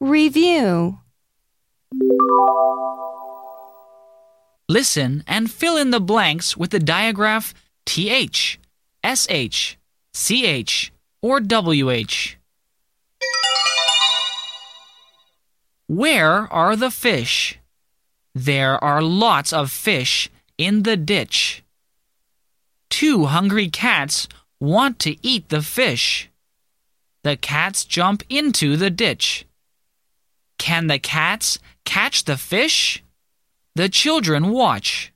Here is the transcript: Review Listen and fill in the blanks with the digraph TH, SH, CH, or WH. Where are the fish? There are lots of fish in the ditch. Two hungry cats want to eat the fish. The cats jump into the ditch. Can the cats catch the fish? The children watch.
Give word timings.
Review 0.00 0.98
Listen 4.68 5.22
and 5.26 5.50
fill 5.50 5.76
in 5.76 5.90
the 5.90 6.00
blanks 6.00 6.56
with 6.56 6.70
the 6.70 6.78
digraph 6.78 7.54
TH, 7.86 8.58
SH, 9.04 9.76
CH, 10.12 10.92
or 11.22 11.40
WH. 11.40 12.36
Where 15.86 16.52
are 16.52 16.76
the 16.76 16.90
fish? 16.90 17.58
There 18.34 18.82
are 18.82 19.02
lots 19.02 19.52
of 19.52 19.70
fish 19.70 20.30
in 20.56 20.82
the 20.82 20.96
ditch. 20.96 21.62
Two 22.90 23.26
hungry 23.26 23.68
cats 23.68 24.28
want 24.58 24.98
to 25.00 25.16
eat 25.22 25.50
the 25.50 25.62
fish. 25.62 26.30
The 27.22 27.36
cats 27.36 27.84
jump 27.84 28.22
into 28.28 28.76
the 28.76 28.90
ditch. 28.90 29.46
Can 30.64 30.86
the 30.86 30.98
cats 30.98 31.58
catch 31.84 32.24
the 32.24 32.38
fish? 32.38 33.04
The 33.74 33.90
children 33.90 34.48
watch. 34.48 35.12